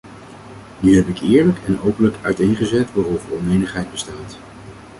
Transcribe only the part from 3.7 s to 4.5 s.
bestaat.